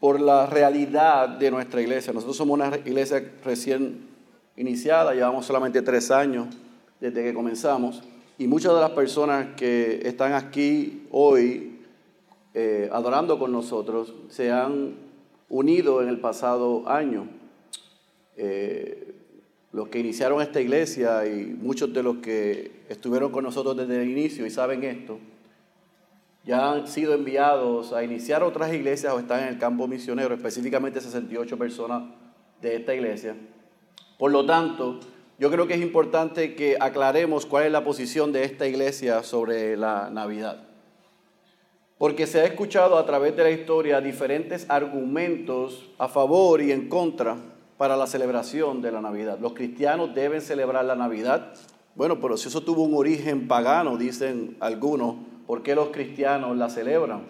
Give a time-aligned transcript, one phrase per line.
[0.00, 2.12] por la realidad de nuestra iglesia.
[2.12, 4.08] Nosotros somos una iglesia recién
[4.56, 6.48] iniciada, llevamos solamente tres años
[6.98, 8.02] desde que comenzamos
[8.40, 11.78] y muchas de las personas que están aquí hoy
[12.54, 14.94] eh, adorando con nosotros se han
[15.50, 17.28] unido en el pasado año.
[18.36, 19.14] Eh,
[19.72, 24.08] los que iniciaron esta iglesia y muchos de los que estuvieron con nosotros desde el
[24.08, 25.18] inicio y saben esto,
[26.44, 31.00] ya han sido enviados a iniciar otras iglesias o están en el campo misionero, específicamente
[31.00, 32.02] 68 personas
[32.60, 33.36] de esta iglesia.
[34.18, 35.00] Por lo tanto,
[35.38, 39.76] yo creo que es importante que aclaremos cuál es la posición de esta iglesia sobre
[39.76, 40.66] la Navidad.
[41.96, 46.88] Porque se ha escuchado a través de la historia diferentes argumentos a favor y en
[46.88, 47.36] contra
[47.76, 49.38] para la celebración de la Navidad.
[49.38, 51.54] Los cristianos deben celebrar la Navidad.
[51.94, 55.16] Bueno, pero si eso tuvo un origen pagano, dicen algunos,
[55.50, 57.22] ¿por qué los cristianos la celebran?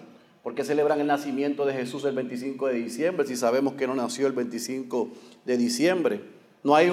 [0.43, 3.95] ¿Por qué celebran el nacimiento de Jesús el 25 de diciembre si sabemos que no
[3.95, 5.09] nació el 25
[5.47, 6.21] de diciembre?
[6.63, 6.91] No hay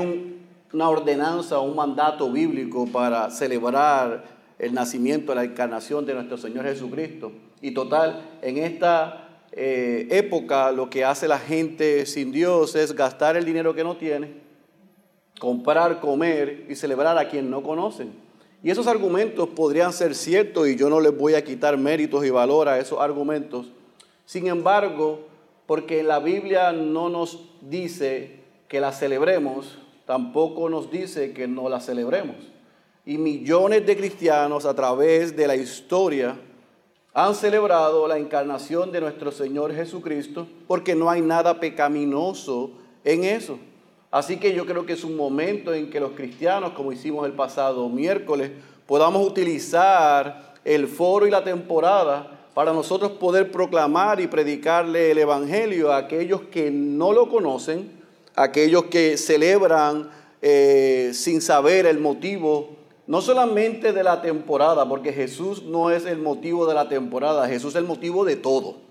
[0.72, 4.24] una ordenanza un mandato bíblico para celebrar
[4.58, 7.34] el nacimiento, la encarnación de nuestro Señor Jesucristo.
[7.62, 13.36] Y total, en esta eh, época lo que hace la gente sin Dios es gastar
[13.36, 14.32] el dinero que no tiene,
[15.42, 18.27] comprar, comer y celebrar a quien no conocen.
[18.64, 22.30] Y esos argumentos podrían ser ciertos y yo no les voy a quitar méritos y
[22.30, 23.72] valor a esos argumentos.
[24.26, 25.28] Sin embargo,
[25.68, 31.80] porque la Biblia no nos dice que la celebremos, tampoco nos dice que no la
[31.80, 32.36] celebremos.
[33.06, 36.36] Y millones de cristianos a través de la historia
[37.14, 42.72] han celebrado la encarnación de nuestro Señor Jesucristo porque no hay nada pecaminoso
[43.04, 43.60] en eso.
[44.12, 47.34] Así que yo creo que es un momento en que los cristianos, como hicimos el
[47.34, 48.52] pasado miércoles,
[48.86, 55.92] podamos utilizar el foro y la temporada para nosotros poder proclamar y predicarle el Evangelio
[55.92, 57.92] a aquellos que no lo conocen,
[58.36, 60.10] aquellos que celebran
[60.42, 66.18] eh, sin saber el motivo no solamente de la temporada, porque Jesús no es el
[66.18, 68.87] motivo de la temporada, Jesús es el motivo de todo.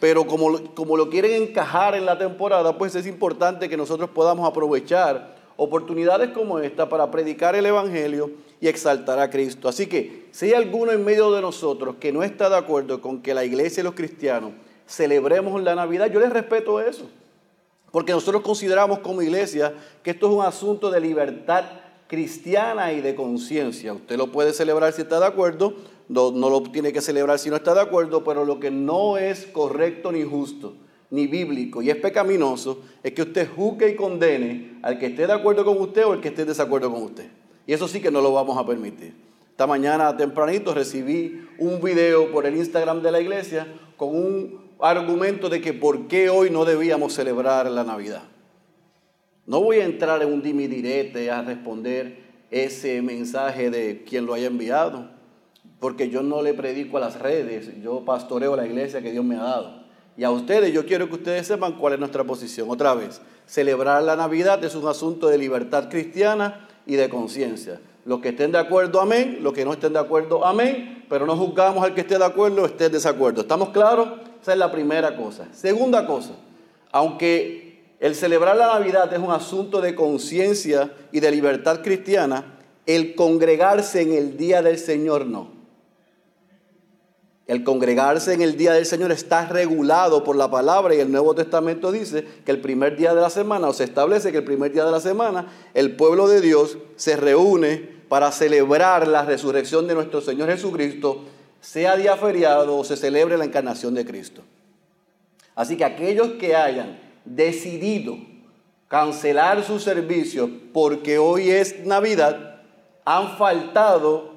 [0.00, 4.48] Pero como, como lo quieren encajar en la temporada, pues es importante que nosotros podamos
[4.48, 8.30] aprovechar oportunidades como esta para predicar el Evangelio
[8.60, 9.68] y exaltar a Cristo.
[9.68, 13.22] Así que si hay alguno en medio de nosotros que no está de acuerdo con
[13.22, 14.52] que la iglesia y los cristianos
[14.86, 17.08] celebremos la Navidad, yo les respeto eso.
[17.90, 21.64] Porque nosotros consideramos como iglesia que esto es un asunto de libertad
[22.06, 23.92] cristiana y de conciencia.
[23.92, 25.74] Usted lo puede celebrar si está de acuerdo,
[26.08, 29.18] no, no, lo tiene que celebrar si no está de acuerdo, pero lo que no
[29.18, 30.74] es correcto ni justo,
[31.10, 35.32] ni bíblico y es pecaminoso, es que usted juzgue y condene al que esté de
[35.32, 37.28] acuerdo con usted o el que esté en desacuerdo con usted.
[37.66, 39.14] Y eso sí que no lo vamos a permitir.
[39.50, 43.66] Esta mañana tempranito recibí un video por el Instagram de la iglesia
[43.96, 48.22] con un argumento de que por qué hoy no debíamos celebrar la Navidad.
[49.46, 52.18] No voy a entrar en un dimidirete a responder
[52.50, 55.08] ese mensaje de quien lo haya enviado,
[55.80, 59.36] porque yo no le predico a las redes, yo pastoreo la iglesia que Dios me
[59.36, 59.86] ha dado.
[60.16, 62.70] Y a ustedes, yo quiero que ustedes sepan cuál es nuestra posición.
[62.70, 67.80] Otra vez, celebrar la Navidad es un asunto de libertad cristiana y de conciencia.
[68.06, 69.40] Los que estén de acuerdo, amén.
[69.42, 71.04] Los que no estén de acuerdo, amén.
[71.10, 73.42] Pero no juzgamos al que esté de acuerdo o esté en desacuerdo.
[73.42, 74.08] ¿Estamos claros?
[74.40, 75.48] Esa es la primera cosa.
[75.52, 76.30] Segunda cosa,
[76.92, 77.66] aunque
[77.98, 82.54] el celebrar la Navidad es un asunto de conciencia y de libertad cristiana.
[82.86, 85.55] El congregarse en el día del Señor no.
[87.46, 91.34] El congregarse en el día del Señor está regulado por la palabra y el Nuevo
[91.34, 94.72] Testamento dice que el primer día de la semana, o se establece que el primer
[94.72, 99.94] día de la semana, el pueblo de Dios se reúne para celebrar la resurrección de
[99.94, 101.22] nuestro Señor Jesucristo,
[101.60, 104.42] sea día feriado o se celebre la encarnación de Cristo.
[105.54, 108.16] Así que aquellos que hayan decidido
[108.88, 112.60] cancelar su servicio porque hoy es Navidad,
[113.04, 114.35] han faltado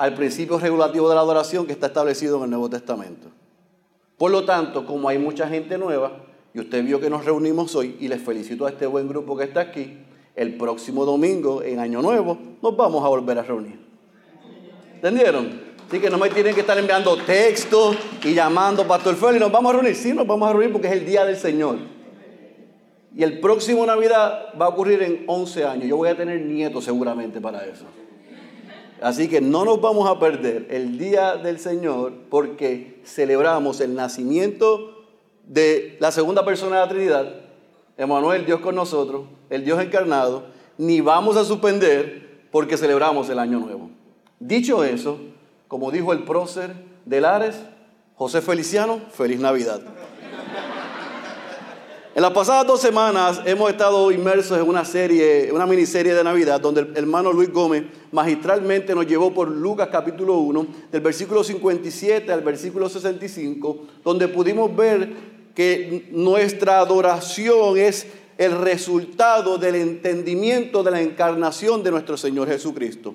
[0.00, 3.28] al principio regulativo de la adoración que está establecido en el Nuevo Testamento.
[4.16, 6.12] Por lo tanto, como hay mucha gente nueva,
[6.54, 9.44] y usted vio que nos reunimos hoy, y les felicito a este buen grupo que
[9.44, 9.98] está aquí,
[10.36, 13.78] el próximo domingo, en Año Nuevo, nos vamos a volver a reunir.
[14.94, 15.60] ¿Entendieron?
[15.86, 17.94] Así que no me tienen que estar enviando textos
[18.24, 19.94] y llamando, Pastor Félix, nos vamos a reunir.
[19.94, 21.76] Sí, nos vamos a reunir porque es el día del Señor.
[23.14, 25.84] Y el próximo Navidad va a ocurrir en 11 años.
[25.84, 27.84] Yo voy a tener nietos seguramente para eso.
[29.00, 35.04] Así que no nos vamos a perder el día del Señor porque celebramos el nacimiento
[35.44, 37.34] de la segunda persona de la Trinidad,
[37.96, 40.44] Emanuel, Dios con nosotros, el Dios encarnado,
[40.76, 43.90] ni vamos a suspender porque celebramos el año nuevo.
[44.38, 45.18] Dicho eso,
[45.66, 46.74] como dijo el prócer
[47.04, 47.56] de Lares,
[48.16, 49.80] José Feliciano, feliz Navidad.
[52.20, 56.60] En las pasadas dos semanas hemos estado inmersos en una serie, una miniserie de Navidad,
[56.60, 62.30] donde el hermano Luis Gómez magistralmente nos llevó por Lucas capítulo 1, del versículo 57
[62.30, 65.10] al versículo 65, donde pudimos ver
[65.54, 68.06] que nuestra adoración es
[68.36, 73.14] el resultado del entendimiento de la encarnación de nuestro Señor Jesucristo.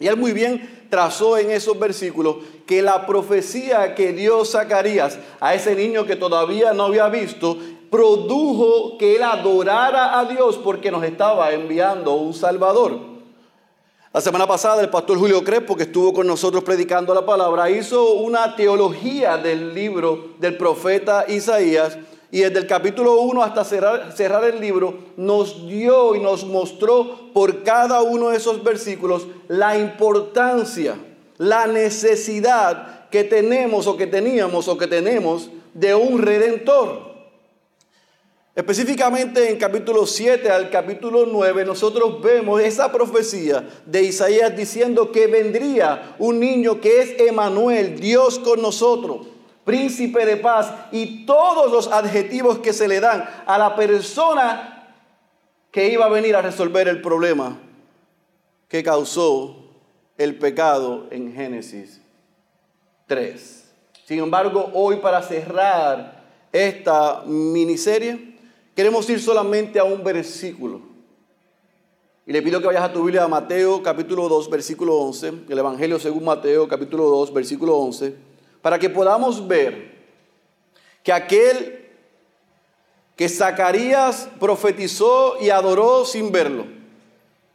[0.00, 2.36] Y él muy bien trazó en esos versículos
[2.66, 7.58] que la profecía que dio Zacarías a ese niño que todavía no había visto
[7.90, 12.98] produjo que él adorara a Dios porque nos estaba enviando un Salvador.
[14.12, 18.14] La semana pasada el pastor Julio Crespo, que estuvo con nosotros predicando la palabra, hizo
[18.14, 21.98] una teología del libro del profeta Isaías
[22.30, 27.30] y desde el capítulo 1 hasta cerrar, cerrar, el libro nos dio y nos mostró
[27.32, 30.96] por cada uno de esos versículos la importancia,
[31.38, 37.07] la necesidad que tenemos o que teníamos o que tenemos de un redentor.
[38.58, 45.28] Específicamente en capítulo 7 al capítulo 9 nosotros vemos esa profecía de Isaías diciendo que
[45.28, 49.28] vendría un niño que es Emanuel, Dios con nosotros,
[49.62, 54.92] príncipe de paz y todos los adjetivos que se le dan a la persona
[55.70, 57.56] que iba a venir a resolver el problema
[58.66, 59.54] que causó
[60.16, 62.00] el pecado en Génesis
[63.06, 63.72] 3.
[64.04, 68.27] Sin embargo, hoy para cerrar esta miniserie,
[68.78, 70.80] Queremos ir solamente a un versículo.
[72.24, 75.58] Y le pido que vayas a tu Biblia a Mateo capítulo 2, versículo 11, el
[75.58, 78.14] Evangelio según Mateo capítulo 2, versículo 11,
[78.62, 79.96] para que podamos ver
[81.02, 81.88] que aquel
[83.16, 86.64] que Zacarías profetizó y adoró sin verlo,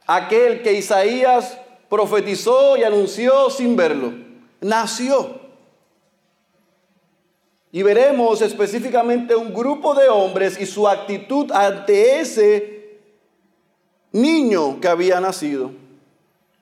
[0.06, 1.58] aquel que Isaías
[1.90, 4.12] profetizó y anunció sin verlo,
[4.60, 5.43] nació.
[7.76, 13.00] Y veremos específicamente un grupo de hombres y su actitud ante ese
[14.12, 15.72] niño que había nacido.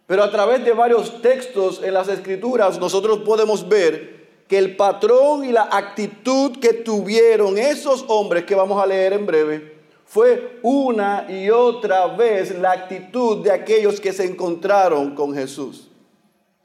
[0.07, 5.43] Pero a través de varios textos en las escrituras nosotros podemos ver que el patrón
[5.43, 11.25] y la actitud que tuvieron esos hombres que vamos a leer en breve fue una
[11.29, 15.91] y otra vez la actitud de aquellos que se encontraron con Jesús.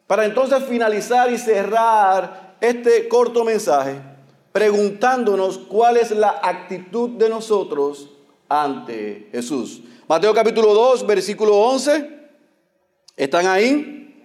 [0.07, 4.15] Para entonces finalizar y cerrar este corto mensaje,
[4.57, 8.09] preguntándonos cuál es la actitud de nosotros
[8.49, 9.83] ante Jesús.
[10.09, 12.11] Mateo capítulo 2, versículo 11.
[13.19, 14.17] ¿Están ahí?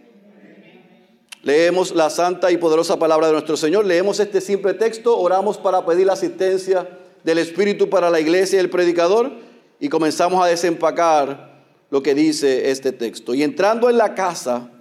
[1.44, 3.86] Leemos la santa y poderosa palabra de nuestro Señor.
[3.86, 6.88] Leemos este simple texto, oramos para pedir la asistencia
[7.26, 9.34] del Espíritu para la iglesia y el predicador
[9.82, 13.34] y comenzamos a desempacar lo que dice este texto.
[13.34, 14.72] Y entrando en la casa,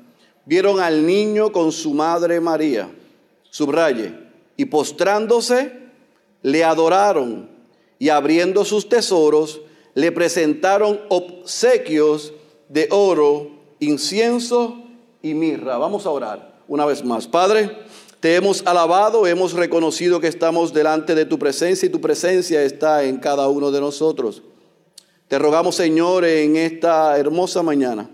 [0.45, 2.89] vieron al niño con su madre María.
[3.51, 4.30] Subraye
[4.61, 5.73] y postrándose,
[6.43, 7.49] le adoraron
[7.99, 9.63] y abriendo sus tesoros,
[9.95, 12.35] le presentaron obsequios
[12.69, 14.77] de oro, incienso
[15.23, 15.79] y mirra.
[15.79, 17.27] Vamos a orar una vez más.
[17.27, 17.75] Padre,
[18.21, 23.05] te hemos alabado, hemos reconocido que estamos delante de tu presencia y tu presencia está
[23.05, 24.43] en cada uno de nosotros.
[25.27, 28.11] Te rogamos, Señor, en esta hermosa mañana,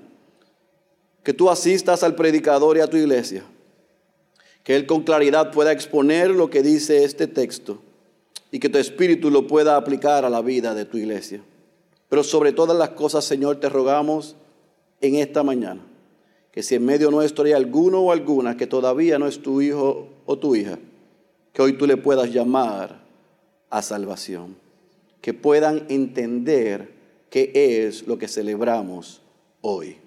[1.25, 3.43] que tú asistas al predicador y a tu iglesia
[4.67, 7.79] que Él con claridad pueda exponer lo que dice este texto
[8.51, 11.41] y que tu espíritu lo pueda aplicar a la vida de tu iglesia.
[12.09, 14.35] Pero sobre todas las cosas, Señor, te rogamos
[15.01, 15.83] en esta mañana
[16.51, 20.09] que si en medio nuestro hay alguno o alguna que todavía no es tu hijo
[20.27, 20.81] o tu hija,
[21.53, 23.05] que hoy tú le puedas llamar
[23.71, 24.57] a salvación,
[25.21, 26.93] que puedan entender
[27.31, 29.23] qué es lo que celebramos
[29.61, 29.99] hoy.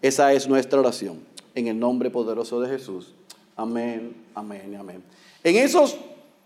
[0.00, 1.18] Esa es nuestra oración,
[1.54, 3.15] en el nombre poderoso de Jesús.
[3.56, 5.02] Amén, amén amén.
[5.42, 5.96] En, esos,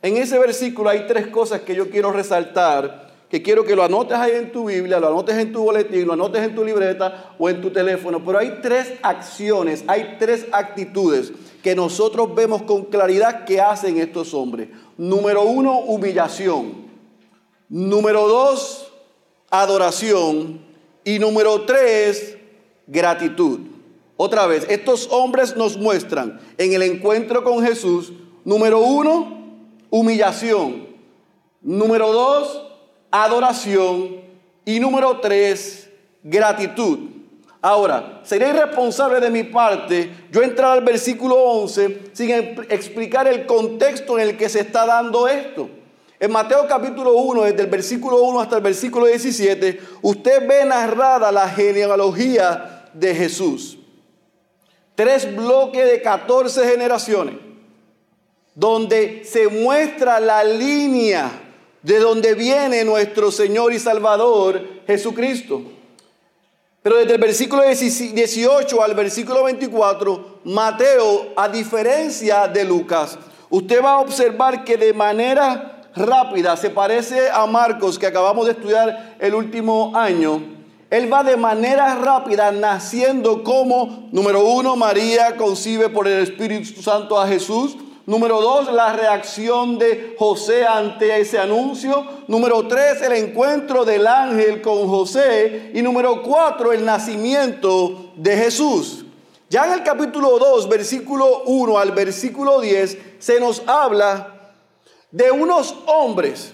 [0.00, 4.17] en ese versículo hay tres cosas que yo quiero resaltar, que quiero que lo anotes
[4.17, 7.50] ahí en tu Biblia, lo anotes en tu boletín, lo anotes en tu libreta o
[7.50, 8.25] en tu teléfono.
[8.25, 14.33] Pero hay tres acciones, hay tres actitudes que nosotros vemos con claridad que hacen estos
[14.33, 14.69] hombres.
[14.97, 16.88] Número uno, humillación.
[17.69, 18.93] Número dos,
[19.50, 20.61] adoración.
[21.05, 22.37] Y número tres,
[22.87, 23.61] gratitud.
[24.23, 28.12] Otra vez, estos hombres nos muestran en el encuentro con Jesús,
[28.45, 29.47] número uno,
[29.89, 30.89] humillación.
[31.62, 32.67] Número dos,
[33.11, 34.21] adoración.
[34.67, 35.89] Y número tres,
[36.23, 36.99] gratitud.
[37.62, 42.31] Ahora, sería irresponsable de mi parte yo entrar al versículo 11 sin
[42.69, 45.71] explicar el contexto en el que se está dando esto.
[46.19, 51.33] En Mateo capítulo 1, desde el versículo 1 hasta el versículo 17, usted ve narrada
[51.33, 53.79] la genealogía de Jesús
[55.00, 57.37] tres bloques de 14 generaciones,
[58.54, 61.30] donde se muestra la línea
[61.83, 65.62] de donde viene nuestro Señor y Salvador Jesucristo.
[66.83, 73.92] Pero desde el versículo 18 al versículo 24, Mateo, a diferencia de Lucas, usted va
[73.92, 79.35] a observar que de manera rápida se parece a Marcos que acabamos de estudiar el
[79.35, 80.60] último año.
[80.91, 87.19] Él va de manera rápida naciendo como, número uno, María concibe por el Espíritu Santo
[87.19, 87.77] a Jesús.
[88.07, 92.05] Número dos, la reacción de José ante ese anuncio.
[92.27, 95.71] Número tres, el encuentro del ángel con José.
[95.75, 99.05] Y número cuatro, el nacimiento de Jesús.
[99.49, 104.55] Ya en el capítulo 2, versículo 1 al versículo 10, se nos habla
[105.11, 106.53] de unos hombres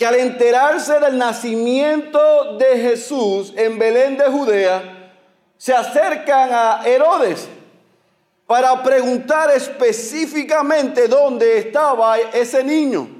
[0.00, 5.12] que al enterarse del nacimiento de Jesús en Belén de Judea,
[5.58, 7.46] se acercan a Herodes
[8.46, 13.10] para preguntar específicamente dónde estaba ese niño.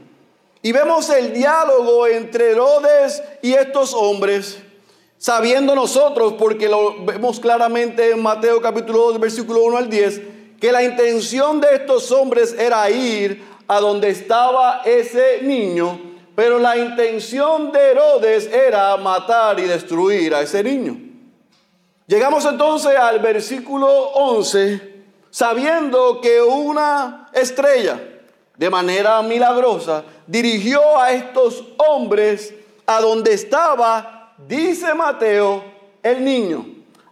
[0.63, 4.57] Y vemos el diálogo entre Herodes y estos hombres,
[5.19, 10.23] sabiendo nosotros, porque lo vemos claramente en Mateo capítulo 2, versículo 1 al 10,
[10.59, 16.10] que la intención de estos hombres era ir a donde estaba ese niño,
[16.41, 20.97] pero la intención de Herodes era matar y destruir a ese niño.
[22.07, 28.01] Llegamos entonces al versículo 11 sabiendo que una estrella
[28.57, 32.55] de manera milagrosa dirigió a estos hombres
[32.87, 35.63] a donde estaba, dice Mateo,
[36.03, 36.65] el niño.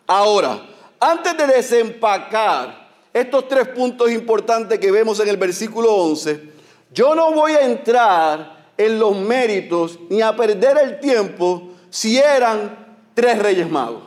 [0.06, 0.58] Ahora,
[0.98, 6.50] antes de desempacar estos tres puntos importantes que vemos en el versículo 11,
[6.94, 12.96] yo no voy a entrar en los méritos ni a perder el tiempo si eran
[13.12, 14.04] tres reyes magos.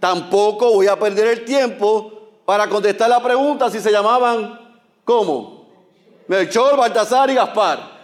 [0.00, 4.58] Tampoco voy a perder el tiempo para contestar la pregunta si se llamaban
[5.04, 5.68] ¿cómo?
[6.26, 7.96] Melchor, Baltasar y Gaspar.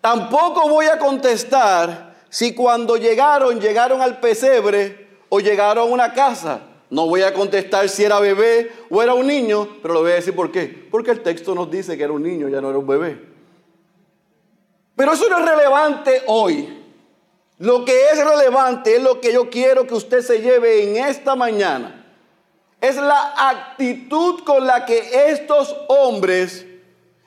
[0.00, 6.60] Tampoco voy a contestar si cuando llegaron, llegaron al pesebre o llegaron a una casa.
[6.90, 10.16] No voy a contestar si era bebé o era un niño, pero lo voy a
[10.16, 10.88] decir por qué.
[10.90, 13.28] Porque el texto nos dice que era un niño, ya no era un bebé.
[14.96, 16.76] Pero eso no es relevante hoy.
[17.58, 21.36] Lo que es relevante es lo que yo quiero que usted se lleve en esta
[21.36, 22.06] mañana.
[22.80, 26.64] Es la actitud con la que estos hombres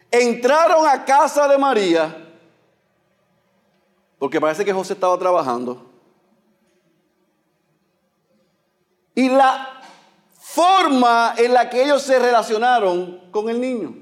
[0.09, 2.17] entraron a casa de María,
[4.17, 5.90] porque parece que José estaba trabajando,
[9.21, 9.81] y la
[10.33, 13.93] forma en la que ellos se relacionaron con el niño.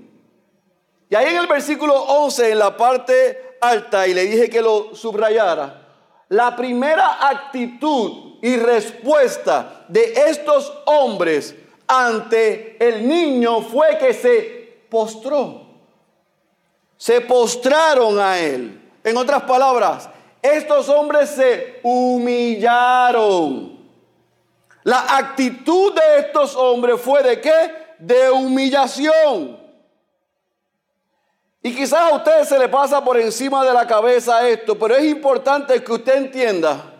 [1.09, 4.95] Y ahí en el versículo 11, en la parte alta, y le dije que lo
[4.95, 5.87] subrayara,
[6.29, 11.53] la primera actitud y respuesta de estos hombres
[11.85, 15.67] ante el niño fue que se postró.
[16.95, 18.89] Se postraron a él.
[19.03, 20.09] En otras palabras,
[20.41, 23.78] estos hombres se humillaron.
[24.83, 27.71] La actitud de estos hombres fue de qué?
[27.99, 29.59] De humillación.
[31.61, 35.03] Y quizás a usted se le pasa por encima de la cabeza esto, pero es
[35.03, 36.93] importante que usted entienda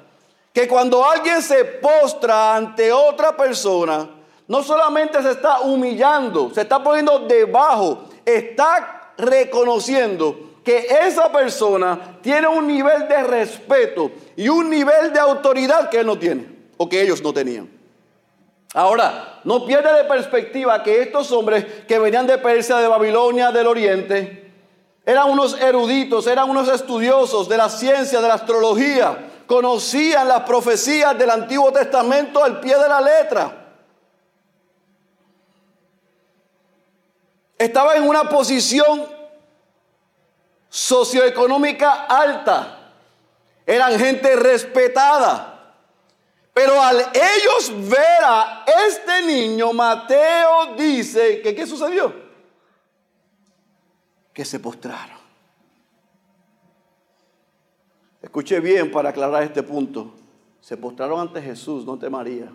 [0.51, 4.09] que cuando alguien se postra ante otra persona,
[4.48, 12.48] no solamente se está humillando, se está poniendo debajo, está reconociendo que esa persona tiene
[12.50, 17.01] un nivel de respeto y un nivel de autoridad que él no tiene o que
[17.01, 17.69] ellos no tenían.
[18.74, 23.67] Ahora, no pierde de perspectiva que estos hombres que venían de Persia, de Babilonia, del
[23.67, 24.53] Oriente,
[25.05, 29.43] eran unos eruditos, eran unos estudiosos de la ciencia, de la astrología.
[29.45, 33.75] Conocían las profecías del Antiguo Testamento al pie de la letra.
[37.57, 39.05] Estaban en una posición
[40.69, 42.93] socioeconómica alta.
[43.65, 45.49] Eran gente respetada.
[46.59, 52.13] Pero al ellos ver a este niño, Mateo dice que ¿qué sucedió?
[54.33, 55.17] que se postraron.
[58.21, 60.11] Escuche bien para aclarar este punto.
[60.59, 62.51] Se postraron ante Jesús, no ante María.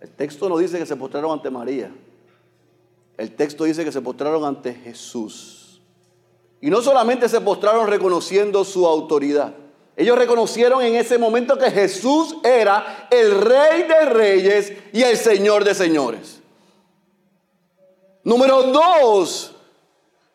[0.00, 1.94] El texto no dice que se postraron ante María.
[3.16, 5.80] El texto dice que se postraron ante Jesús.
[6.60, 9.63] Y no solamente se postraron reconociendo su autoridad.
[9.96, 15.62] Ellos reconocieron en ese momento que Jesús era el rey de reyes y el señor
[15.64, 16.40] de señores.
[18.24, 19.54] Número dos,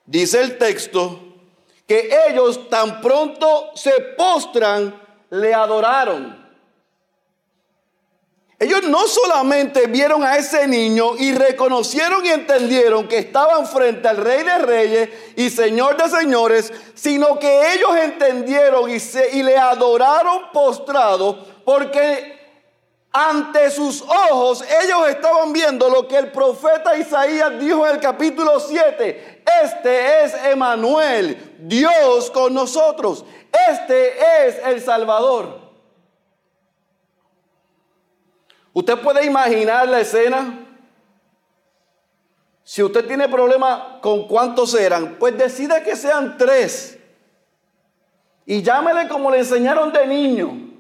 [0.06, 1.20] dice el texto,
[1.86, 5.02] que ellos tan pronto se postran,
[5.32, 6.39] le adoraron.
[8.60, 14.18] Ellos no solamente vieron a ese niño y reconocieron y entendieron que estaban frente al
[14.18, 18.98] Rey de Reyes y Señor de Señores, sino que ellos entendieron y,
[19.32, 22.38] y le adoraron postrado porque
[23.14, 28.60] ante sus ojos ellos estaban viendo lo que el profeta Isaías dijo en el capítulo
[28.60, 29.44] 7.
[29.64, 33.24] Este es Emanuel, Dios con nosotros.
[33.70, 35.69] Este es el Salvador.
[38.80, 40.58] ¿Usted puede imaginar la escena?
[42.64, 46.98] Si usted tiene problema con cuántos eran, pues decida que sean tres.
[48.46, 50.72] Y llámele como le enseñaron de niño.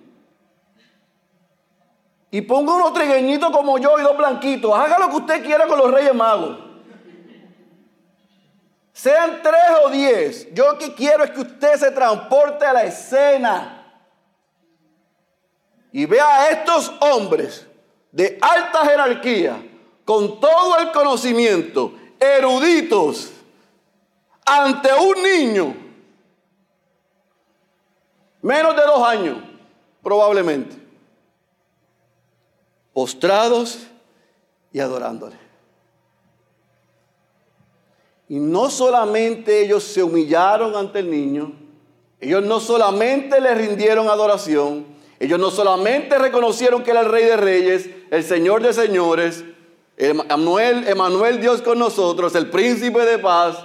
[2.31, 4.73] Y ponga unos trigueñitos como yo y dos blanquitos.
[4.73, 6.57] Haga lo que usted quiera con los reyes magos.
[8.93, 10.53] Sean tres o diez.
[10.53, 13.75] Yo lo que quiero es que usted se transporte a la escena.
[15.91, 17.65] Y vea a estos hombres
[18.11, 19.65] de alta jerarquía,
[20.05, 23.31] con todo el conocimiento, eruditos,
[24.45, 25.75] ante un niño,
[28.41, 29.37] menos de dos años,
[30.01, 30.75] probablemente,
[32.93, 33.79] postrados
[34.73, 35.37] y adorándole.
[38.27, 41.51] Y no solamente ellos se humillaron ante el niño,
[42.19, 44.85] ellos no solamente le rindieron adoración,
[45.19, 49.43] ellos no solamente reconocieron que era el Rey de Reyes, el Señor de Señores,
[49.97, 53.57] Emanuel, Dios con nosotros, el Príncipe de Paz,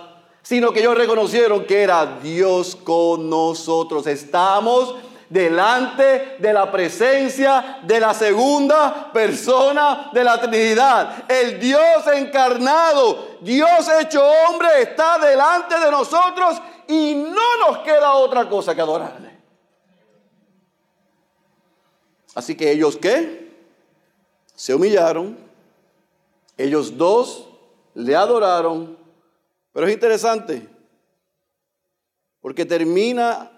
[0.43, 4.09] sino que ellos reconocieron que era Dios con nosotros.
[4.09, 4.97] Estamos
[5.29, 11.25] delante de la presencia de la segunda persona de la Trinidad.
[11.29, 18.49] El Dios encarnado, Dios hecho hombre, está delante de nosotros y no nos queda otra
[18.49, 19.34] cosa que adorarle.
[22.35, 23.53] Así que ellos qué?
[24.55, 25.39] Se humillaron.
[26.57, 27.49] Ellos dos
[27.95, 28.99] le adoraron.
[29.73, 30.69] Pero es interesante
[32.45, 33.51] porque termina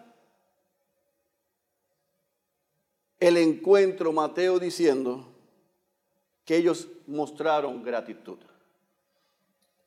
[3.19, 5.27] el encuentro Mateo diciendo
[6.45, 8.39] que ellos mostraron gratitud.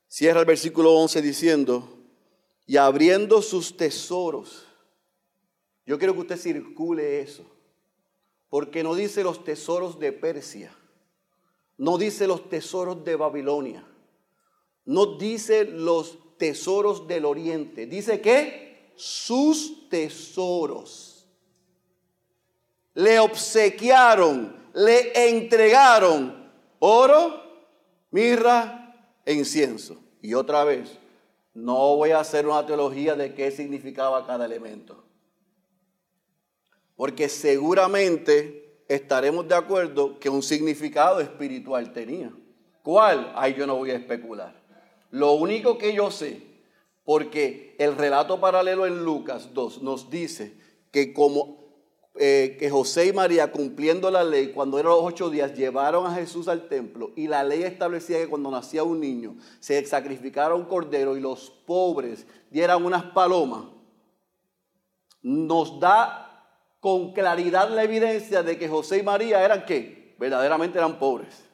[0.09, 1.97] Cierra el versículo 11 diciendo,
[2.65, 4.67] y abriendo sus tesoros.
[5.85, 7.45] Yo quiero que usted circule eso.
[8.49, 10.75] Porque no dice los tesoros de Persia,
[11.77, 13.85] no dice los tesoros de Babilonia,
[14.85, 21.27] no dice los tesoros del oriente, dice que sus tesoros
[22.95, 27.43] le obsequiaron, le entregaron oro,
[28.11, 29.97] mirra e incienso.
[30.21, 30.97] Y otra vez,
[31.53, 35.03] no voy a hacer una teología de qué significaba cada elemento.
[36.99, 42.29] Porque seguramente estaremos de acuerdo que un significado espiritual tenía.
[42.83, 43.31] ¿Cuál?
[43.37, 44.53] Ahí yo no voy a especular.
[45.09, 46.41] Lo único que yo sé,
[47.05, 50.57] porque el relato paralelo en Lucas 2 nos dice
[50.91, 51.69] que como
[52.15, 56.15] eh, que José y María cumpliendo la ley, cuando eran los ocho días, llevaron a
[56.15, 60.65] Jesús al templo y la ley establecía que cuando nacía un niño se sacrificara un
[60.65, 63.63] cordero y los pobres dieran unas palomas,
[65.21, 66.28] nos da
[66.79, 70.15] con claridad la evidencia de que José y María eran qué?
[70.17, 71.45] Verdaderamente eran pobres.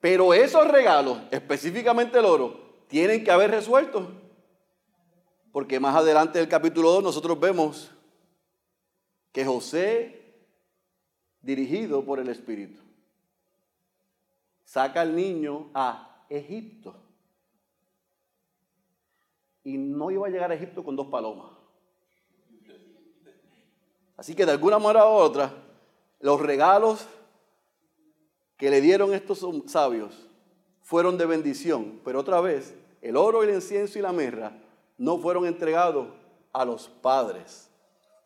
[0.00, 4.10] Pero esos regalos, específicamente el oro, tienen que haber resuelto.
[5.52, 7.90] Porque más adelante del capítulo 2 nosotros vemos
[9.32, 10.34] que José,
[11.42, 12.80] dirigido por el Espíritu,
[14.64, 16.94] saca al niño a Egipto.
[19.64, 21.59] Y no iba a llegar a Egipto con dos palomas.
[24.20, 25.50] Así que de alguna manera u otra,
[26.20, 27.06] los regalos
[28.58, 30.28] que le dieron estos sabios
[30.82, 34.52] fueron de bendición, pero otra vez, el oro, el incienso y la mirra
[34.98, 36.08] no fueron entregados
[36.52, 37.70] a los padres.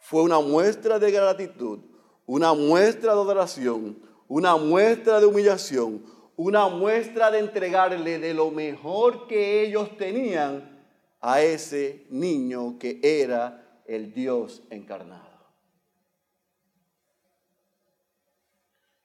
[0.01, 1.79] Fue una muestra de gratitud,
[2.27, 6.05] una muestra de adoración, una muestra de humillación,
[6.35, 10.85] una muestra de entregarle de lo mejor que ellos tenían
[11.21, 15.34] a ese niño que era el Dios encarnado.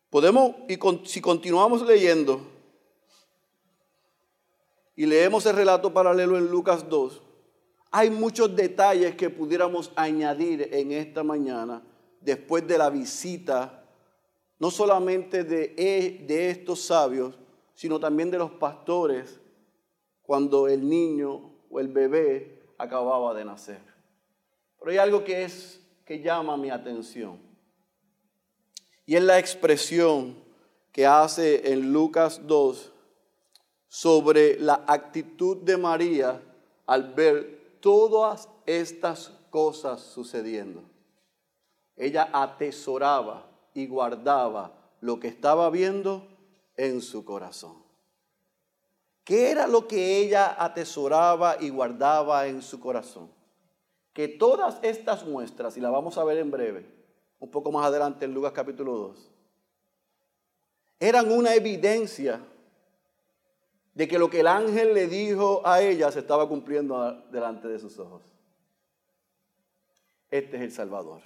[0.09, 2.41] Podemos, y si continuamos leyendo,
[4.95, 7.21] y leemos el relato paralelo en Lucas 2,
[7.91, 11.81] hay muchos detalles que pudiéramos añadir en esta mañana
[12.21, 13.83] después de la visita,
[14.59, 17.37] no solamente de, e, de estos sabios,
[17.73, 19.39] sino también de los pastores
[20.21, 23.81] cuando el niño o el bebé acababa de nacer.
[24.79, 27.48] Pero hay algo que es que llama mi atención.
[29.09, 30.35] Y es la expresión
[30.91, 32.91] que hace en Lucas 2
[33.87, 36.39] sobre la actitud de María
[36.85, 40.83] al ver todas estas cosas sucediendo.
[41.95, 46.27] Ella atesoraba y guardaba lo que estaba viendo
[46.77, 47.81] en su corazón.
[49.23, 53.31] ¿Qué era lo que ella atesoraba y guardaba en su corazón?
[54.13, 56.98] Que todas estas muestras, y las vamos a ver en breve,
[57.39, 59.31] un poco más adelante en Lucas capítulo 2,
[60.99, 62.41] eran una evidencia
[63.93, 67.79] de que lo que el ángel le dijo a ella se estaba cumpliendo delante de
[67.79, 68.21] sus ojos.
[70.29, 71.21] Este es el Salvador.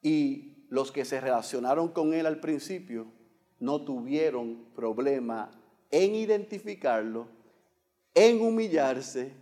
[0.00, 3.06] Y los que se relacionaron con él al principio
[3.58, 5.50] no tuvieron problema
[5.90, 7.28] en identificarlo,
[8.14, 9.32] en humillarse,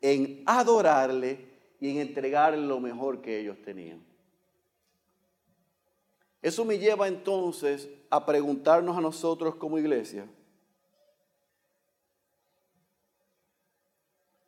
[0.00, 1.47] en adorarle
[1.80, 4.02] y en entregarle lo mejor que ellos tenían.
[6.40, 10.28] Eso me lleva entonces a preguntarnos a nosotros como iglesia,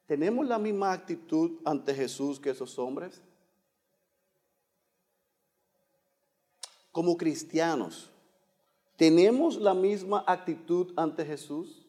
[0.07, 3.21] ¿tenemos la misma actitud ante Jesús que esos hombres?
[6.93, 8.11] Como cristianos,
[8.97, 11.87] ¿tenemos la misma actitud ante Jesús?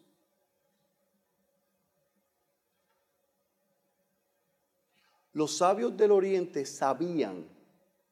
[5.33, 7.47] Los sabios del oriente sabían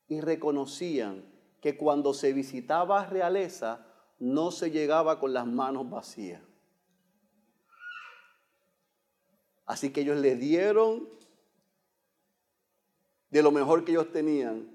[0.08, 1.24] y reconocían
[1.62, 3.86] que cuando se visitaba realeza
[4.20, 6.42] no se llegaba con las manos vacías.
[9.66, 11.08] Así que ellos le dieron
[13.30, 14.68] de lo mejor que ellos tenían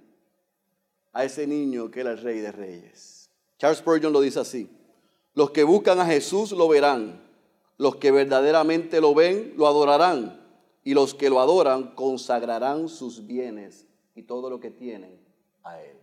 [1.13, 3.31] a ese niño que era el rey de reyes.
[3.59, 4.71] Charles Spurgeon lo dice así.
[5.35, 7.21] Los que buscan a Jesús lo verán.
[7.77, 10.44] Los que verdaderamente lo ven lo adorarán.
[10.85, 15.19] Y los que lo adoran consagrarán sus bienes y todo lo que tienen
[15.63, 15.97] a Él.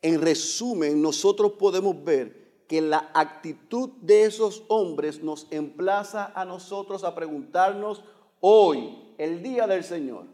[0.00, 7.04] En resumen, nosotros podemos ver que la actitud de esos hombres nos emplaza a nosotros
[7.04, 8.02] a preguntarnos
[8.40, 10.24] hoy, el día del Señor,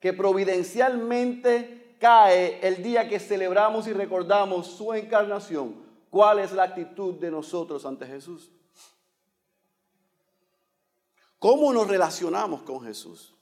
[0.00, 5.74] que providencialmente cae el día que celebramos y recordamos su encarnación,
[6.10, 8.50] ¿cuál es la actitud de nosotros ante Jesús?
[11.38, 13.34] ¿Cómo nos relacionamos con Jesús?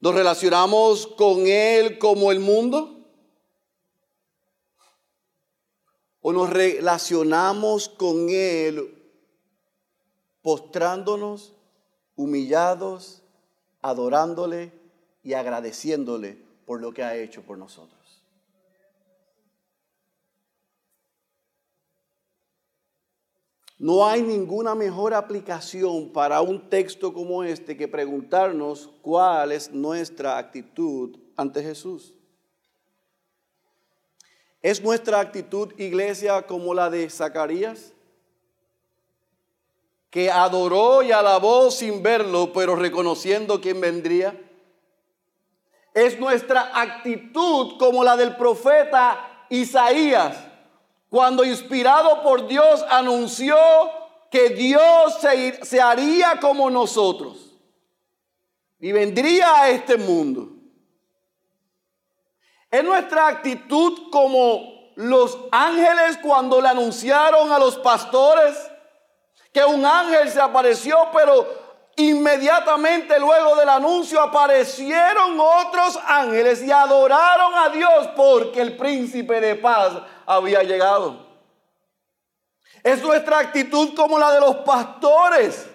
[0.00, 3.06] ¿Nos relacionamos con Él como el mundo?
[6.20, 8.98] ¿O nos relacionamos con Él
[10.42, 11.54] postrándonos,
[12.16, 13.22] humillados,
[13.80, 14.72] adorándole
[15.22, 18.01] y agradeciéndole por lo que ha hecho por nosotros?
[23.82, 30.38] No hay ninguna mejor aplicación para un texto como este que preguntarnos cuál es nuestra
[30.38, 32.14] actitud ante Jesús.
[34.62, 37.92] ¿Es nuestra actitud, iglesia, como la de Zacarías?
[40.10, 44.40] Que adoró y alabó sin verlo, pero reconociendo quién vendría.
[45.92, 50.51] Es nuestra actitud como la del profeta Isaías
[51.12, 53.54] cuando inspirado por Dios anunció
[54.30, 57.54] que Dios se, se haría como nosotros
[58.80, 60.48] y vendría a este mundo.
[62.70, 68.56] Es nuestra actitud como los ángeles cuando le anunciaron a los pastores
[69.52, 71.46] que un ángel se apareció, pero
[71.96, 79.56] inmediatamente luego del anuncio aparecieron otros ángeles y adoraron a Dios porque el príncipe de
[79.56, 79.92] paz
[80.26, 81.26] había llegado.
[82.82, 85.68] Es nuestra actitud como la de los pastores,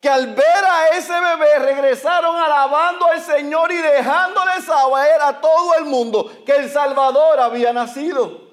[0.00, 5.74] que al ver a ese bebé regresaron alabando al Señor y dejándoles saber a todo
[5.74, 8.45] el mundo que el Salvador había nacido.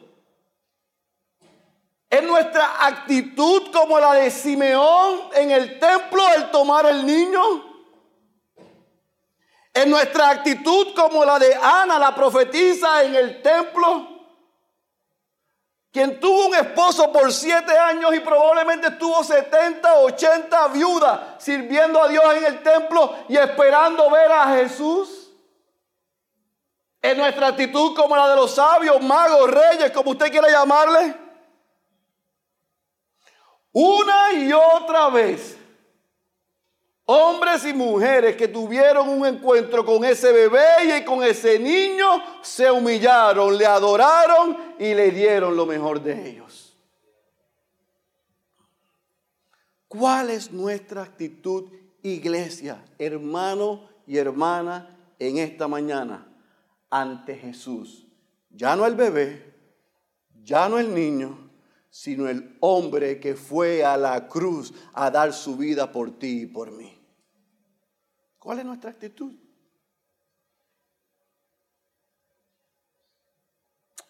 [2.14, 7.42] Es nuestra actitud como la de Simeón en el templo al tomar el niño.
[9.74, 14.10] Es nuestra actitud como la de Ana, la profetisa en el templo
[15.92, 22.08] quien tuvo un esposo por siete años y probablemente tuvo 70, 80 viudas sirviendo a
[22.08, 25.32] Dios en el templo y esperando ver a Jesús.
[27.02, 31.23] Es nuestra actitud como la de los sabios, magos, reyes, como usted quiera llamarle.
[33.74, 35.58] Una y otra vez
[37.06, 42.06] Hombres y mujeres que tuvieron un encuentro con ese bebé y con ese niño
[42.42, 46.78] se humillaron, le adoraron y le dieron lo mejor de ellos.
[49.90, 51.70] ¿Cuál es nuestra actitud
[52.04, 56.28] iglesia, hermano y hermana, en esta mañana
[56.90, 58.06] ante Jesús.
[58.50, 59.56] Ya no el bebé,
[60.44, 61.43] ya no el niño,
[61.96, 66.46] sino el hombre que fue a la cruz a dar su vida por ti y
[66.48, 67.00] por mí.
[68.40, 69.32] ¿Cuál es nuestra actitud?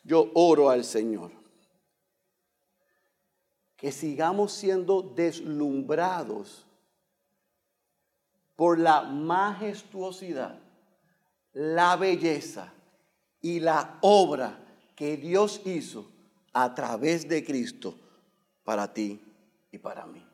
[0.01, 1.31] Yo oro al Señor
[3.75, 6.65] que sigamos siendo deslumbrados
[8.55, 10.57] por la majestuosidad,
[11.51, 12.73] la belleza
[13.41, 14.57] y la obra
[14.95, 16.12] que Dios hizo
[16.53, 17.95] a través de Cristo
[18.63, 19.19] para ti
[19.71, 20.25] y para mí.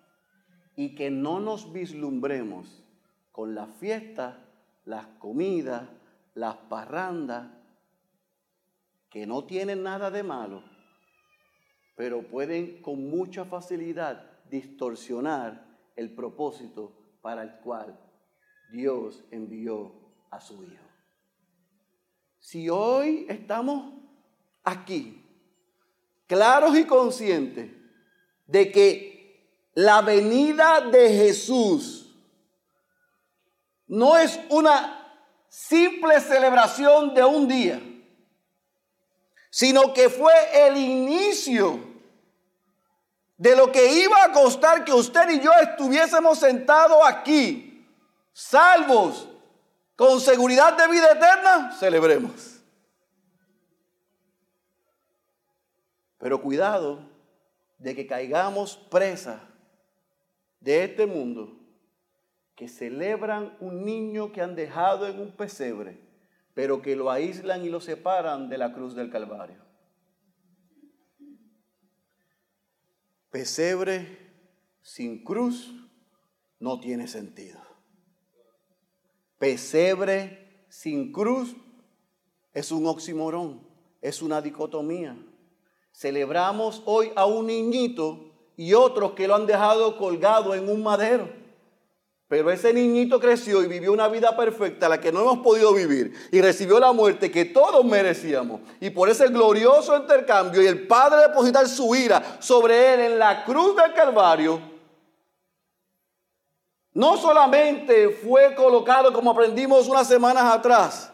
[0.76, 2.84] Y que no nos vislumbremos
[3.32, 4.46] con la fiesta,
[4.86, 5.90] las comidas,
[6.36, 7.50] las parrandas,
[9.10, 10.64] que no tienen nada de malo,
[11.96, 18.00] pero pueden con mucha facilidad distorsionar el propósito para el cual
[18.72, 19.94] Dios envió
[20.30, 20.86] a su Hijo.
[22.40, 23.94] Si hoy estamos
[24.64, 25.29] aquí,
[26.30, 27.72] claros y conscientes
[28.46, 32.16] de que la venida de Jesús
[33.88, 34.96] no es una
[35.50, 37.82] simple celebración de un día,
[39.50, 40.32] sino que fue
[40.68, 41.80] el inicio
[43.36, 47.88] de lo que iba a costar que usted y yo estuviésemos sentados aquí,
[48.34, 49.28] salvos,
[49.96, 52.59] con seguridad de vida eterna, celebremos.
[56.20, 57.10] Pero cuidado
[57.80, 59.50] de que caigamos presa
[60.60, 61.58] de este mundo
[62.56, 65.98] que celebran un niño que han dejado en un pesebre,
[66.54, 69.64] pero que lo aíslan y lo separan de la cruz del Calvario.
[73.32, 74.18] Pesebre
[74.82, 75.74] sin cruz
[76.60, 77.62] no tiene sentido.
[79.38, 81.56] Pesebre sin cruz
[82.54, 83.66] es un oximorón,
[84.02, 85.16] es una dicotomía.
[86.00, 91.28] Celebramos hoy a un niñito y otros que lo han dejado colgado en un madero.
[92.30, 96.14] Pero ese niñito creció y vivió una vida perfecta, la que no hemos podido vivir,
[96.32, 98.62] y recibió la muerte que todos merecíamos.
[98.80, 103.44] Y por ese glorioso intercambio y el Padre depositar su ira sobre él en la
[103.44, 104.62] cruz del Calvario,
[106.94, 111.12] no solamente fue colocado, como aprendimos unas semanas atrás,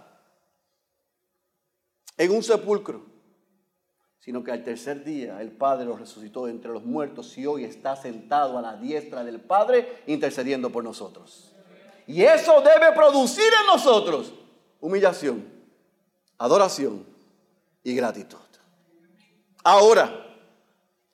[2.17, 3.14] en un sepulcro,
[4.25, 7.95] sino que al tercer día el Padre lo resucitó entre los muertos y hoy está
[7.95, 11.53] sentado a la diestra del Padre intercediendo por nosotros.
[12.07, 14.33] Y eso debe producir en nosotros
[14.81, 15.47] humillación,
[16.39, 17.05] adoración
[17.83, 18.39] y gratitud.
[19.63, 20.25] Ahora,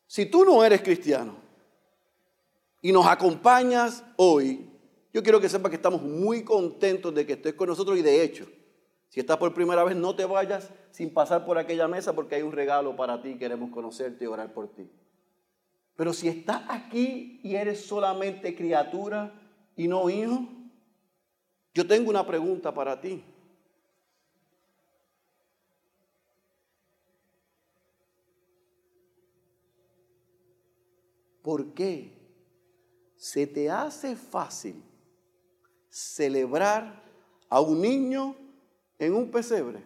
[0.07, 1.35] si tú no eres cristiano
[2.81, 4.69] y nos acompañas hoy,
[5.13, 8.23] yo quiero que sepas que estamos muy contentos de que estés con nosotros y de
[8.23, 8.47] hecho,
[9.11, 12.43] si estás por primera vez, no te vayas sin pasar por aquella mesa porque hay
[12.43, 13.37] un regalo para ti.
[13.37, 14.89] Queremos conocerte y orar por ti.
[15.97, 19.33] Pero si estás aquí y eres solamente criatura
[19.75, 20.47] y no hijo,
[21.73, 23.21] yo tengo una pregunta para ti.
[31.41, 32.17] ¿Por qué
[33.17, 34.81] se te hace fácil
[35.89, 37.03] celebrar
[37.49, 38.37] a un niño
[39.01, 39.81] en un pesebre,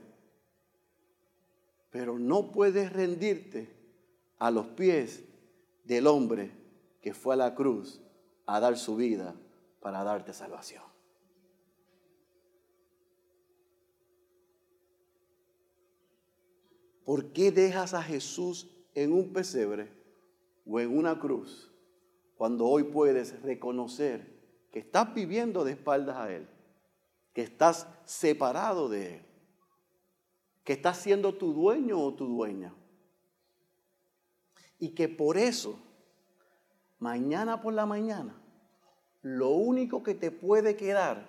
[1.89, 3.73] pero no puedes rendirte
[4.37, 5.23] a los pies
[5.85, 6.51] del hombre
[7.01, 8.01] que fue a la cruz
[8.45, 9.33] a dar su vida
[9.79, 10.83] para darte salvación.
[17.05, 19.93] ¿Por qué dejas a Jesús en un pesebre
[20.65, 21.71] o en una cruz
[22.35, 24.41] cuando hoy puedes reconocer
[24.73, 26.49] que estás viviendo de espaldas a Él?
[27.35, 29.21] Que estás separado de Él,
[30.63, 32.73] que estás siendo tu dueño o tu dueña.
[34.79, 35.77] Y que por eso,
[36.97, 38.33] mañana por la mañana,
[39.21, 41.27] lo único que te puede quedar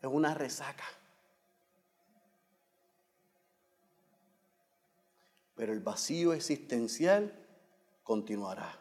[0.00, 0.84] es una resaca.
[5.56, 7.32] Pero el vacío existencial
[8.04, 8.78] continuará.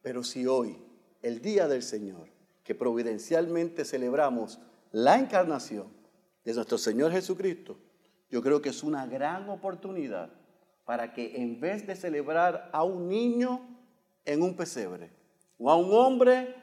[0.00, 0.78] Pero si hoy,
[1.20, 2.28] el día del Señor,
[2.62, 4.60] que providencialmente celebramos
[4.94, 5.88] la encarnación
[6.44, 7.76] de nuestro Señor Jesucristo,
[8.30, 10.32] yo creo que es una gran oportunidad
[10.84, 13.60] para que en vez de celebrar a un niño
[14.24, 15.10] en un pesebre
[15.58, 16.54] o a un hombre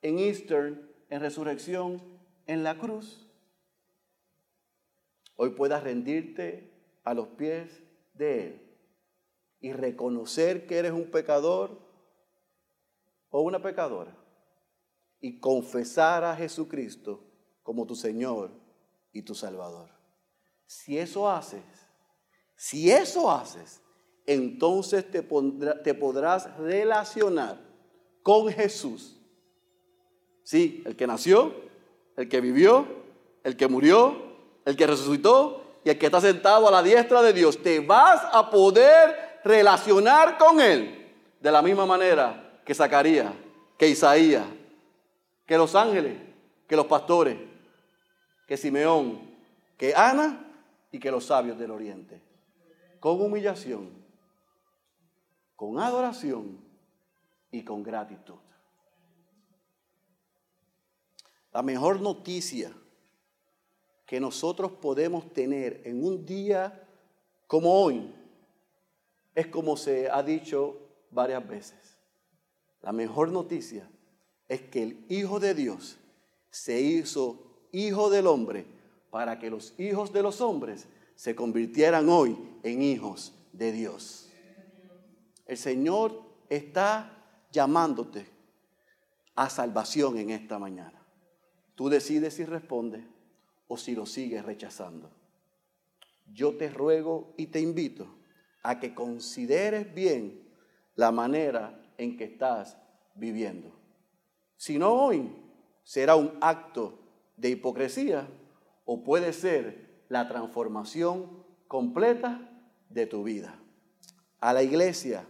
[0.00, 2.02] en Easter, en resurrección,
[2.46, 3.28] en la cruz,
[5.36, 6.72] hoy puedas rendirte
[7.04, 7.82] a los pies
[8.14, 8.78] de Él
[9.60, 11.78] y reconocer que eres un pecador
[13.28, 14.16] o una pecadora
[15.20, 17.33] y confesar a Jesucristo
[17.64, 18.52] como tu Señor
[19.12, 19.88] y tu Salvador.
[20.66, 21.64] Si eso haces,
[22.54, 23.80] si eso haces,
[24.26, 27.58] entonces te, te podrás relacionar
[28.22, 29.18] con Jesús.
[30.44, 31.54] Sí, el que nació,
[32.16, 32.86] el que vivió,
[33.42, 37.32] el que murió, el que resucitó y el que está sentado a la diestra de
[37.32, 37.62] Dios.
[37.62, 43.32] Te vas a poder relacionar con Él de la misma manera que Zacarías,
[43.78, 44.44] que Isaías,
[45.46, 46.16] que los ángeles,
[46.66, 47.36] que los pastores,
[48.54, 49.18] que Simeón,
[49.76, 50.48] que Ana
[50.92, 52.22] y que los sabios del oriente.
[53.00, 53.90] Con humillación,
[55.56, 56.60] con adoración
[57.50, 58.38] y con gratitud.
[61.52, 62.72] La mejor noticia
[64.06, 66.80] que nosotros podemos tener en un día
[67.48, 68.14] como hoy
[69.34, 70.78] es como se ha dicho
[71.10, 71.96] varias veces.
[72.82, 73.90] La mejor noticia
[74.46, 75.98] es que el Hijo de Dios
[76.50, 77.43] se hizo
[77.74, 78.64] Hijo del hombre
[79.10, 84.30] para que los hijos de los hombres se convirtieran hoy en hijos de Dios.
[85.44, 87.10] El Señor está
[87.50, 88.26] llamándote
[89.34, 91.04] a salvación en esta mañana.
[91.74, 93.04] Tú decides si respondes
[93.66, 95.10] o si lo sigues rechazando.
[96.32, 98.06] Yo te ruego y te invito
[98.62, 100.48] a que consideres bien
[100.94, 102.76] la manera en que estás
[103.16, 103.72] viviendo.
[104.56, 105.28] Si no hoy,
[105.82, 107.00] será un acto
[107.36, 108.28] de hipocresía
[108.84, 112.50] o puede ser la transformación completa
[112.88, 113.58] de tu vida.
[114.40, 115.26] A la iglesia,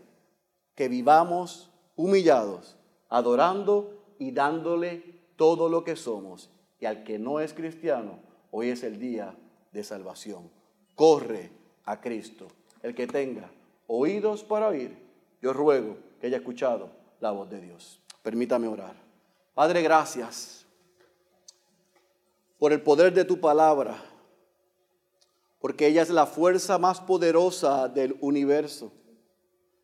[0.74, 2.76] que vivamos humillados,
[3.08, 6.50] adorando y dándole todo lo que somos.
[6.80, 8.18] Y al que no es cristiano,
[8.50, 9.36] hoy es el día
[9.72, 10.50] de salvación.
[10.94, 11.50] Corre
[11.84, 12.48] a Cristo.
[12.82, 13.50] El que tenga
[13.86, 14.98] oídos para oír,
[15.40, 16.90] yo ruego que haya escuchado
[17.20, 18.00] la voz de Dios.
[18.22, 18.96] Permítame orar.
[19.54, 20.63] Padre, gracias
[22.64, 24.02] por el poder de tu palabra,
[25.58, 28.90] porque ella es la fuerza más poderosa del universo.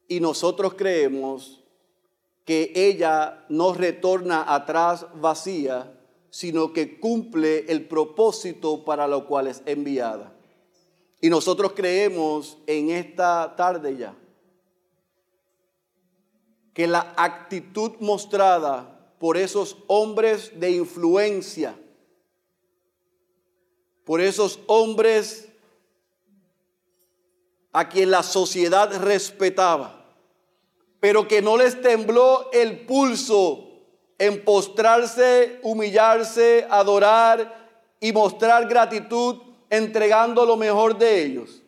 [0.08, 1.62] Y nosotros creemos
[2.46, 5.92] que ella no retorna atrás vacía,
[6.30, 10.32] sino que cumple el propósito para lo cual es enviada.
[11.20, 14.14] Y nosotros creemos en esta tarde ya
[16.72, 21.76] que la actitud mostrada por esos hombres de influencia,
[24.10, 25.48] por esos hombres
[27.72, 30.04] a quien la sociedad respetaba,
[30.98, 33.68] pero que no les tembló el pulso
[34.18, 37.70] en postrarse, humillarse, adorar
[38.00, 41.62] y mostrar gratitud entregando lo mejor de ellos.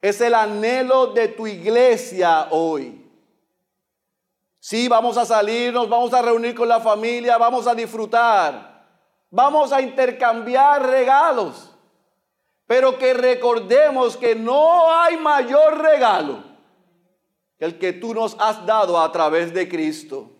[0.00, 3.04] Es el anhelo de tu iglesia hoy.
[4.60, 8.67] Sí, vamos a salir, nos vamos a reunir con la familia, vamos a disfrutar,
[9.30, 11.74] vamos a intercambiar regalos,
[12.66, 16.44] pero que recordemos que no hay mayor regalo
[17.58, 20.30] el que tú nos has dado a través de Cristo.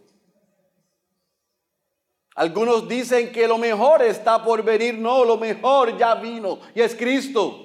[2.35, 4.97] Algunos dicen que lo mejor está por venir.
[4.97, 7.65] No, lo mejor ya vino y es Cristo.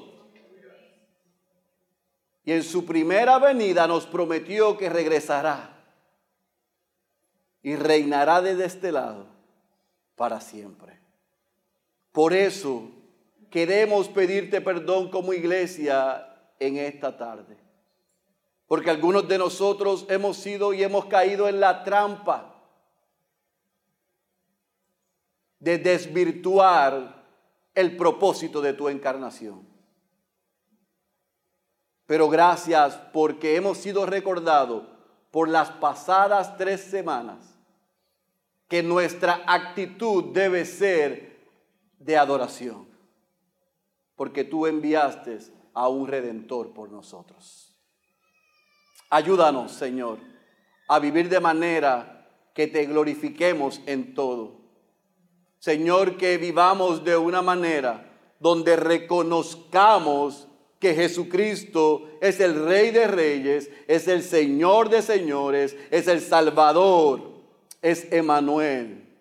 [2.44, 5.74] Y en su primera venida nos prometió que regresará
[7.62, 9.28] y reinará desde este lado
[10.16, 11.03] para siempre.
[12.14, 12.92] Por eso
[13.50, 17.58] queremos pedirte perdón como iglesia en esta tarde.
[18.68, 22.54] Porque algunos de nosotros hemos sido y hemos caído en la trampa
[25.60, 27.26] de desvirtuar
[27.74, 29.68] el propósito de tu encarnación.
[32.06, 34.84] Pero gracias porque hemos sido recordados
[35.32, 37.58] por las pasadas tres semanas
[38.68, 41.33] que nuestra actitud debe ser
[42.04, 42.88] de adoración.
[44.16, 45.40] Porque tú enviaste
[45.74, 47.76] a un redentor por nosotros.
[49.10, 50.20] Ayúdanos, Señor,
[50.88, 54.62] a vivir de manera que te glorifiquemos en todo.
[55.60, 60.48] Señor, que vivamos de una manera donde reconozcamos
[60.80, 67.22] que Jesucristo es el Rey de Reyes, es el Señor de Señores, es el Salvador,
[67.82, 69.13] es Emanuel,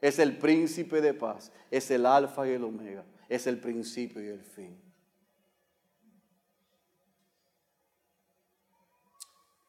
[0.00, 4.28] es el Príncipe de paz, es el Alfa y el Omega, es el principio y
[4.28, 4.80] el fin.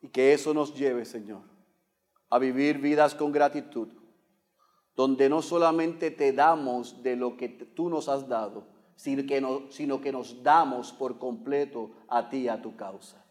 [0.01, 1.41] Y que eso nos lleve, Señor,
[2.29, 3.89] a vivir vidas con gratitud,
[4.95, 8.67] donde no solamente te damos de lo que tú nos has dado,
[8.99, 9.25] sino
[10.01, 13.25] que, nos damos por completo a ti, a tu causa.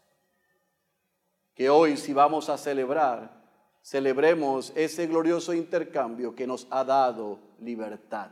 [1.53, 3.38] Que hoy si vamos a celebrar,
[3.81, 8.31] celebremos ese glorioso intercambio que nos ha dado libertad.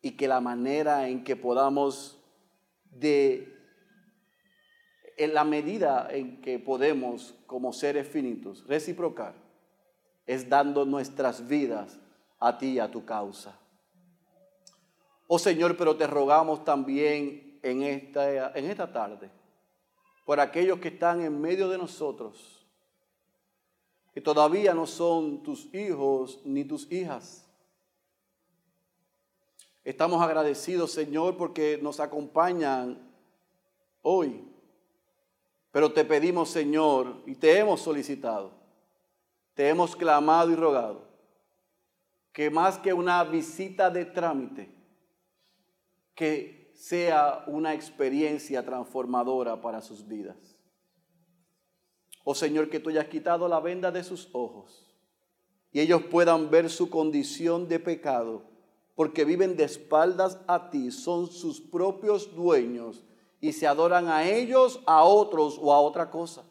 [0.00, 2.18] Y que la manera en que podamos
[2.84, 3.54] de
[5.16, 9.34] en la medida en que podemos como seres finitos reciprocar
[10.26, 11.98] es dando nuestras vidas
[12.38, 13.58] a ti y a tu causa.
[15.26, 19.30] Oh Señor, pero te rogamos también en esta, en esta tarde
[20.24, 22.57] por aquellos que están en medio de nosotros,
[24.18, 27.46] que todavía no son tus hijos ni tus hijas.
[29.84, 32.98] Estamos agradecidos, Señor, porque nos acompañan
[34.02, 34.44] hoy.
[35.70, 38.50] Pero te pedimos, Señor, y te hemos solicitado,
[39.54, 41.04] te hemos clamado y rogado,
[42.32, 44.68] que más que una visita de trámite,
[46.16, 50.57] que sea una experiencia transformadora para sus vidas.
[52.30, 54.84] Oh Señor, que tú hayas quitado la venda de sus ojos
[55.72, 58.42] y ellos puedan ver su condición de pecado,
[58.94, 63.02] porque viven de espaldas a ti, son sus propios dueños
[63.40, 66.44] y se adoran a ellos, a otros o a otra cosa.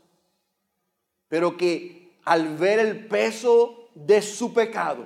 [1.27, 5.05] Pero que al ver el peso de su pecado,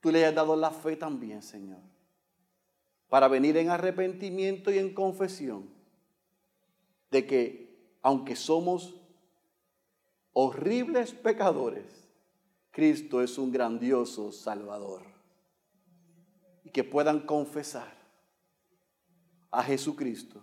[0.00, 1.78] tú le has dado la fe también, Señor,
[3.08, 5.68] para venir en arrepentimiento y en confesión
[7.12, 8.96] de que aunque somos
[10.34, 12.10] horribles pecadores,
[12.70, 15.02] Cristo es un grandioso Salvador.
[16.64, 17.94] Y que puedan confesar
[19.50, 20.42] a Jesucristo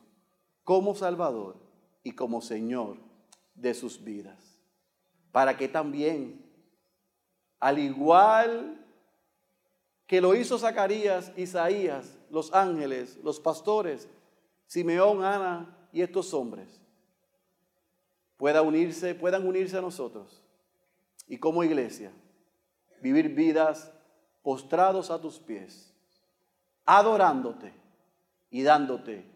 [0.64, 1.58] como Salvador
[2.04, 2.98] y como Señor
[3.54, 4.60] de sus vidas.
[5.32, 6.46] Para que también,
[7.60, 8.78] al igual
[10.08, 14.08] que lo hizo Zacarías, Isaías, los ángeles, los pastores,
[14.68, 16.82] Simeón, Ana y estos hombres,
[18.42, 20.42] puedan unirse, puedan unirse a nosotros
[21.28, 22.12] y como iglesia
[23.00, 23.92] vivir vidas
[24.42, 25.94] postrados a tus pies,
[26.84, 27.72] adorándote
[28.50, 29.30] y dándote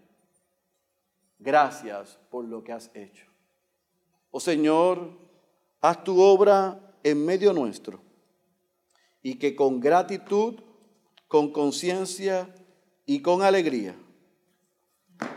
[1.37, 3.27] Gracias por lo que has hecho.
[4.31, 5.11] Oh Señor,
[5.81, 7.99] haz tu obra en medio nuestro
[9.21, 10.55] y que con gratitud,
[11.27, 12.49] con conciencia
[13.05, 13.95] y con alegría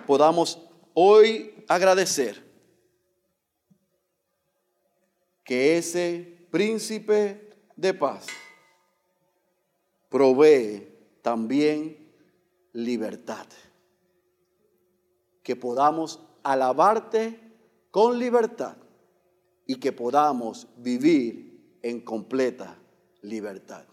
[0.07, 0.59] podamos
[0.95, 2.48] hoy agradecer
[5.49, 8.27] que ese príncipe de paz
[10.11, 10.87] provee
[11.23, 12.13] también
[12.75, 13.47] libertad
[15.43, 17.41] que podamos alabarte
[17.91, 18.77] con libertad
[19.67, 22.77] y que podamos vivir en completa
[23.23, 23.87] libertad.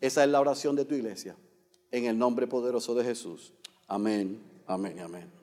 [0.00, 1.36] Esa es la oración de tu iglesia.
[1.90, 3.52] En el nombre poderoso de Jesús.
[3.86, 5.35] Amén, amén, amén.